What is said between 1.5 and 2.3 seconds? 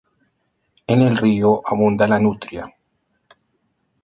abunda la